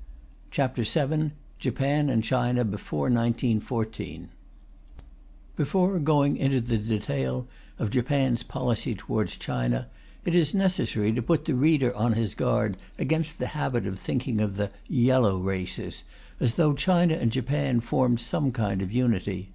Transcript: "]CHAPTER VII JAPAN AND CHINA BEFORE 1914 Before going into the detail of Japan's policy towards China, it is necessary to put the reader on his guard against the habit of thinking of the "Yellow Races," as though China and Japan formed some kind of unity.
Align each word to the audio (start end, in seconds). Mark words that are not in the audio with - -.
"]CHAPTER 0.50 0.82
VII 0.82 1.30
JAPAN 1.58 2.10
AND 2.10 2.22
CHINA 2.22 2.66
BEFORE 2.66 3.08
1914 3.08 4.28
Before 5.56 5.98
going 5.98 6.36
into 6.36 6.60
the 6.60 6.76
detail 6.76 7.46
of 7.78 7.88
Japan's 7.90 8.42
policy 8.42 8.94
towards 8.94 9.38
China, 9.38 9.88
it 10.26 10.34
is 10.34 10.52
necessary 10.52 11.10
to 11.14 11.22
put 11.22 11.46
the 11.46 11.54
reader 11.54 11.96
on 11.96 12.12
his 12.12 12.34
guard 12.34 12.76
against 12.98 13.38
the 13.38 13.46
habit 13.56 13.86
of 13.86 13.98
thinking 13.98 14.42
of 14.42 14.56
the 14.56 14.70
"Yellow 14.88 15.38
Races," 15.38 16.04
as 16.38 16.56
though 16.56 16.74
China 16.74 17.14
and 17.14 17.32
Japan 17.32 17.80
formed 17.80 18.20
some 18.20 18.52
kind 18.52 18.82
of 18.82 18.92
unity. 18.92 19.52